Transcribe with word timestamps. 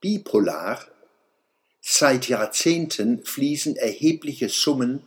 bipolar. 0.00 0.86
Seit 1.80 2.28
Jahrzehnten 2.28 3.24
fließen 3.24 3.76
erhebliche 3.76 4.48
Summen 4.48 5.02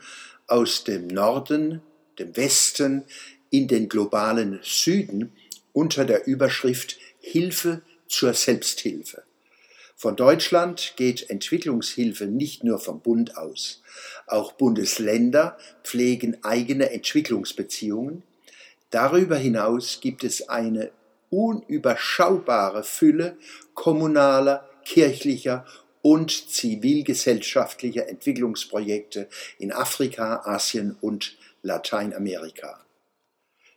aus 0.47 0.83
dem 0.83 1.07
Norden, 1.07 1.81
dem 2.17 2.35
Westen 2.35 3.03
in 3.49 3.67
den 3.67 3.89
globalen 3.89 4.59
Süden 4.63 5.33
unter 5.73 6.05
der 6.05 6.27
Überschrift 6.27 6.97
Hilfe 7.19 7.81
zur 8.07 8.33
Selbsthilfe. 8.33 9.23
Von 9.95 10.15
Deutschland 10.15 10.93
geht 10.95 11.29
Entwicklungshilfe 11.29 12.25
nicht 12.25 12.63
nur 12.63 12.79
vom 12.79 13.01
Bund 13.01 13.35
aus. 13.35 13.81
Auch 14.27 14.53
Bundesländer 14.53 15.57
pflegen 15.83 16.41
eigene 16.43 16.91
Entwicklungsbeziehungen. 16.91 18.23
Darüber 18.91 19.35
hinaus 19.35 19.99
gibt 19.99 20.23
es 20.23 20.47
eine 20.47 20.91
unüberschaubare 21.29 22.83
Fülle 22.83 23.37
kommunaler, 23.73 24.68
kirchlicher 24.89 25.65
und 26.01 26.31
zivilgesellschaftlicher 26.31 28.09
Entwicklungsprojekte 28.09 29.29
in 29.59 29.71
Afrika, 29.71 30.41
Asien 30.45 30.97
und 30.99 31.37
Lateinamerika. 31.61 32.83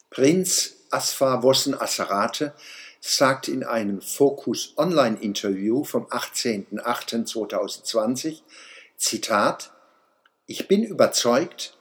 Prinz 0.08 0.76
Asfar 0.90 1.42
Wossen 1.42 1.78
Asserate 1.78 2.54
sagt 3.00 3.48
in 3.48 3.62
einem 3.62 4.00
Focus 4.00 4.72
Online 4.78 5.18
Interview 5.20 5.84
vom 5.84 6.06
18.08.2020, 6.06 8.40
Zitat, 8.96 9.70
ich 10.46 10.66
bin 10.66 10.82
überzeugt, 10.82 11.76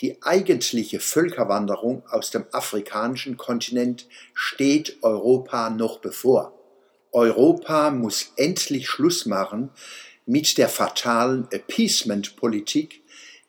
die 0.00 0.22
eigentliche 0.22 1.00
Völkerwanderung 1.00 2.04
aus 2.08 2.30
dem 2.30 2.46
afrikanischen 2.52 3.36
Kontinent 3.36 4.06
steht 4.34 5.02
Europa 5.02 5.70
noch 5.70 5.98
bevor. 5.98 6.55
Europa 7.16 7.90
muss 7.90 8.32
endlich 8.36 8.90
Schluss 8.90 9.24
machen 9.24 9.70
mit 10.26 10.58
der 10.58 10.68
fatalen 10.68 11.48
Appeasement-Politik 11.50 13.02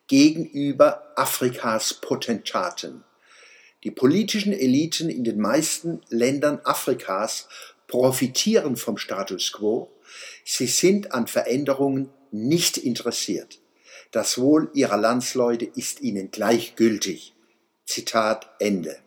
gegenüber 0.07 1.11
Afrikas 1.17 1.95
Potentaten. 1.95 3.03
Die 3.83 3.91
politischen 3.91 4.53
Eliten 4.53 5.09
in 5.09 5.25
den 5.25 5.41
meisten 5.41 5.99
Ländern 6.07 6.61
Afrikas 6.63 7.49
profitieren 7.87 8.77
vom 8.77 8.97
Status 8.97 9.51
quo. 9.51 9.91
Sie 10.45 10.67
sind 10.67 11.11
an 11.11 11.27
Veränderungen 11.27 12.09
nicht 12.31 12.77
interessiert. 12.77 13.59
Das 14.11 14.37
Wohl 14.37 14.71
ihrer 14.75 14.95
Landsleute 14.97 15.65
ist 15.65 15.99
ihnen 15.99 16.31
gleichgültig. 16.31 17.33
Zitat 17.85 18.49
Ende. 18.59 18.97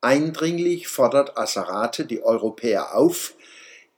Eindringlich 0.00 0.88
fordert 0.88 1.38
Asserate 1.38 2.06
die 2.06 2.24
Europäer 2.24 2.96
auf, 2.96 3.34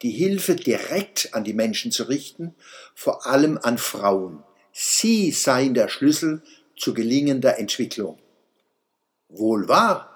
die 0.03 0.11
Hilfe 0.11 0.57
direkt 0.57 1.35
an 1.35 1.45
die 1.45 1.55
Menschen 1.55 1.91
zu 1.91 2.05
richten, 2.05 2.55
vor 2.95 3.27
allem 3.27 3.59
an 3.63 3.79
Frauen. 3.79 4.43
Sie 4.73 5.33
seien 5.33 5.75
der 5.75 5.89
Schlüssel 5.89 6.43
zu 6.77 6.93
gelingender 6.93 7.59
Entwicklung. 7.59 8.19
Wohl 9.29 9.69
wahr, 9.69 10.13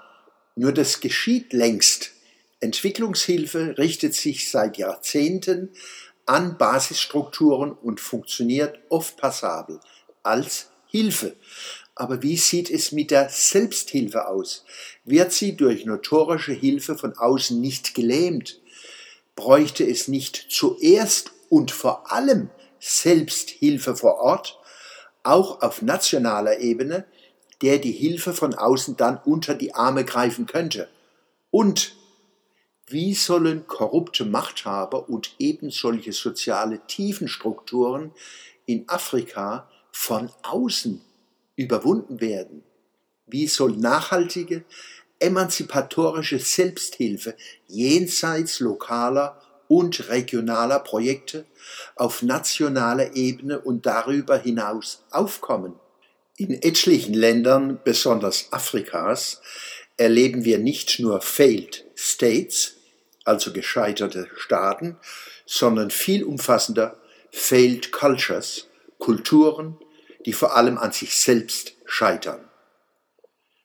nur 0.54 0.72
das 0.72 1.00
geschieht 1.00 1.52
längst. 1.52 2.12
Entwicklungshilfe 2.60 3.78
richtet 3.78 4.14
sich 4.14 4.50
seit 4.50 4.76
Jahrzehnten 4.76 5.70
an 6.26 6.58
Basisstrukturen 6.58 7.72
und 7.72 8.00
funktioniert 8.00 8.78
oft 8.90 9.16
passabel 9.16 9.80
als 10.22 10.68
Hilfe. 10.86 11.36
Aber 11.94 12.22
wie 12.22 12.36
sieht 12.36 12.70
es 12.70 12.92
mit 12.92 13.10
der 13.10 13.28
Selbsthilfe 13.30 14.28
aus? 14.28 14.64
Wird 15.04 15.32
sie 15.32 15.56
durch 15.56 15.86
notorische 15.86 16.52
Hilfe 16.52 16.96
von 16.96 17.16
außen 17.16 17.60
nicht 17.60 17.94
gelähmt? 17.94 18.59
Bräuchte 19.36 19.84
es 19.84 20.08
nicht 20.08 20.46
zuerst 20.50 21.32
und 21.48 21.70
vor 21.70 22.12
allem 22.12 22.50
Selbsthilfe 22.78 23.96
vor 23.96 24.18
Ort, 24.18 24.58
auch 25.22 25.60
auf 25.62 25.82
nationaler 25.82 26.60
Ebene, 26.60 27.04
der 27.62 27.78
die 27.78 27.92
Hilfe 27.92 28.32
von 28.32 28.54
außen 28.54 28.96
dann 28.96 29.18
unter 29.24 29.54
die 29.54 29.74
Arme 29.74 30.04
greifen 30.04 30.46
könnte. 30.46 30.88
Und 31.50 31.94
wie 32.86 33.14
sollen 33.14 33.66
korrupte 33.66 34.24
Machthaber 34.24 35.08
und 35.08 35.34
eben 35.38 35.70
solche 35.70 36.12
soziale 36.12 36.80
Tiefenstrukturen 36.86 38.12
in 38.66 38.88
Afrika 38.88 39.68
von 39.92 40.30
außen 40.42 41.00
überwunden 41.56 42.20
werden? 42.20 42.64
Wie 43.26 43.46
soll 43.46 43.76
nachhaltige, 43.76 44.64
emanzipatorische 45.20 46.38
Selbsthilfe 46.38 47.36
jenseits 47.68 48.60
lokaler 48.60 49.40
und 49.68 50.08
regionaler 50.08 50.80
Projekte 50.80 51.46
auf 51.94 52.22
nationaler 52.22 53.14
Ebene 53.14 53.60
und 53.60 53.86
darüber 53.86 54.36
hinaus 54.36 55.04
aufkommen? 55.10 55.78
In 56.36 56.54
etlichen 56.62 57.14
Ländern, 57.14 57.78
besonders 57.84 58.48
Afrikas, 58.50 59.40
erleben 59.96 60.44
wir 60.44 60.58
nicht 60.58 60.98
nur 60.98 61.20
Failed 61.20 61.84
States, 61.94 62.76
also 63.24 63.52
gescheiterte 63.52 64.28
Staaten, 64.36 64.96
sondern 65.44 65.90
viel 65.90 66.24
umfassender 66.24 66.96
Failed 67.30 67.92
Cultures, 67.92 68.68
Kulturen, 68.98 69.78
die 70.26 70.32
vor 70.32 70.56
allem 70.56 70.78
an 70.78 70.92
sich 70.92 71.14
selbst 71.14 71.74
scheitern. 71.84 72.48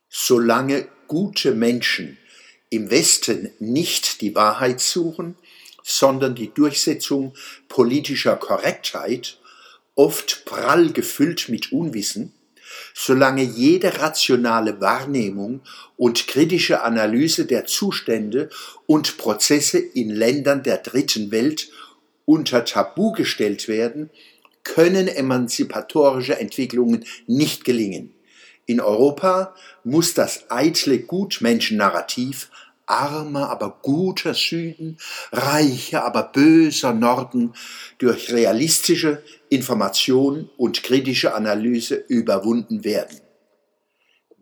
Solange 0.10 0.88
gute 1.08 1.54
Menschen 1.54 2.18
im 2.70 2.90
Westen 2.90 3.52
nicht 3.60 4.22
die 4.22 4.36
Wahrheit 4.36 4.82
suchen, 4.82 5.36
sondern 5.84 6.36
die 6.36 6.54
Durchsetzung 6.54 7.34
politischer 7.68 8.36
Korrektheit, 8.36 9.38
oft 9.94 10.46
prall 10.46 10.92
gefüllt 10.92 11.48
mit 11.48 11.72
Unwissen, 11.72 12.34
solange 12.94 13.44
jede 13.44 14.00
rationale 14.00 14.82
Wahrnehmung 14.82 15.62
und 15.96 16.28
kritische 16.28 16.82
Analyse 16.82 17.46
der 17.46 17.66
Zustände 17.66 18.50
und 18.88 19.18
Prozesse 19.18 19.78
in 19.78 20.10
Ländern 20.10 20.64
der 20.64 20.78
dritten 20.78 21.32
Welt 21.32 21.70
unter 22.26 22.66
Tabu 22.66 23.12
gestellt 23.12 23.68
werden, 23.68 24.10
können 24.64 25.08
emanzipatorische 25.08 26.40
Entwicklungen 26.40 27.06
nicht 27.28 27.64
gelingen. 27.64 28.15
In 28.66 28.82
Europa 28.82 29.54
muss 29.84 30.14
das 30.16 30.50
eitle 30.50 31.00
Gutmenschen-Narrativ 31.00 32.50
armer, 32.88 33.50
aber 33.50 33.80
guter 33.82 34.34
Süden, 34.34 34.98
reicher, 35.32 36.06
aber 36.06 36.24
böser 36.24 36.94
Norden 36.94 37.54
durch 37.98 38.32
realistische 38.32 39.24
Information 39.50 40.50
und 40.58 40.84
kritische 40.84 41.34
Analyse 41.34 41.96
überwunden 41.96 42.84
werden. 42.84 43.22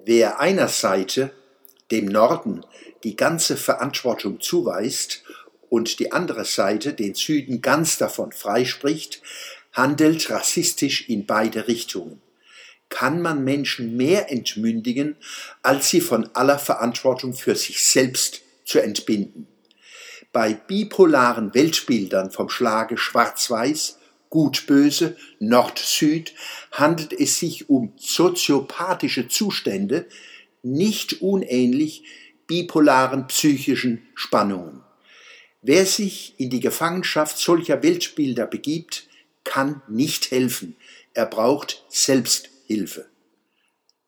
Wer 0.06 0.40
einer 0.40 0.68
Seite, 0.68 1.32
dem 1.92 2.06
Norden, 2.06 2.66
die 3.04 3.16
ganze 3.16 3.58
Verantwortung 3.58 4.42
zuweist 4.42 5.24
und 5.70 6.00
die 6.00 6.12
andere 6.12 6.46
Seite, 6.46 6.94
den 6.94 7.16
Süden, 7.16 7.62
ganz 7.62 7.98
davon 7.98 8.32
freispricht, 8.32 9.22
handelt 9.72 10.30
rassistisch 10.30 11.10
in 11.10 11.26
beide 11.26 11.68
Richtungen 11.68 12.23
kann 12.94 13.24
man 13.24 13.44
Menschen 13.44 13.98
mehr 13.98 14.32
entmündigen, 14.32 15.16
als 15.64 15.90
sie 15.90 16.00
von 16.00 16.30
aller 16.36 16.60
Verantwortung 16.60 17.34
für 17.34 17.56
sich 17.56 17.84
selbst 17.84 18.42
zu 18.66 18.84
entbinden. 18.84 19.48
Bei 20.32 20.54
bipolaren 20.54 21.56
Weltbildern 21.56 22.30
vom 22.30 22.50
Schlage 22.50 23.00
Schwarz-Weiß, 23.00 23.98
Gut-Böse, 24.30 25.18
Nord-Süd 25.40 26.36
handelt 26.72 27.14
es 27.14 27.40
sich 27.40 27.68
um 27.68 27.94
soziopathische 27.98 29.28
Zustände, 29.28 30.06
nicht 30.62 31.20
unähnlich 31.24 32.04
bipolaren 32.46 33.26
psychischen 33.26 34.08
Spannungen. 34.14 34.82
Wer 35.64 35.88
sich 35.88 36.36
in 36.38 36.52
die 36.52 36.60
Gefangenschaft 36.60 37.40
solcher 37.40 37.82
Weltbilder 37.82 38.46
begibt, 38.46 39.08
kann 39.44 39.82
nicht 39.88 40.30
helfen. 40.30 40.76
Er 41.16 41.26
braucht 41.26 41.84
selbst 41.90 42.53
Hilfe. 42.66 43.06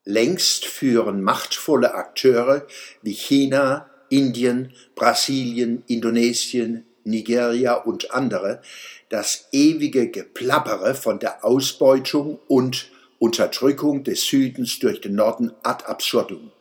Längst 0.03 0.65
führen 0.65 1.23
machtvolle 1.23 1.95
Akteure 1.95 2.67
wie 3.01 3.13
China, 3.13 3.89
Indien, 4.09 4.71
Brasilien, 4.93 5.83
Indonesien, 5.87 6.85
Nigeria 7.03 7.73
und 7.73 8.11
andere 8.11 8.61
das 9.09 9.47
ewige 9.51 10.09
Geplappere 10.09 10.93
von 10.93 11.19
der 11.19 11.43
Ausbeutung 11.43 12.39
und 12.47 12.89
Unterdrückung 13.17 14.03
des 14.03 14.27
Südens 14.27 14.79
durch 14.79 15.01
den 15.01 15.15
Norden 15.15 15.51
ad 15.63 15.85
absurdum. 15.85 16.51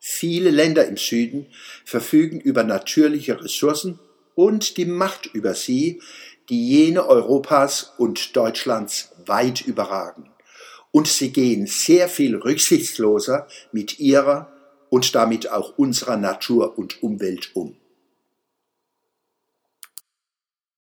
Viele 0.00 0.50
Länder 0.50 0.86
im 0.86 0.96
Süden 0.96 1.46
verfügen 1.84 2.40
über 2.40 2.64
natürliche 2.64 3.42
Ressourcen 3.42 3.98
und 4.34 4.76
die 4.76 4.84
Macht 4.84 5.26
über 5.26 5.54
sie, 5.54 6.00
die 6.48 6.68
jene 6.68 7.06
Europas 7.06 7.94
und 7.98 8.36
Deutschlands 8.36 9.12
weit 9.26 9.62
überragen 9.62 10.33
und 10.94 11.08
sie 11.08 11.32
gehen 11.32 11.66
sehr 11.66 12.08
viel 12.08 12.36
rücksichtsloser 12.36 13.48
mit 13.72 13.98
ihrer 13.98 14.52
und 14.90 15.16
damit 15.16 15.50
auch 15.50 15.76
unserer 15.76 16.16
Natur 16.16 16.78
und 16.78 17.02
Umwelt 17.02 17.50
um. 17.54 17.74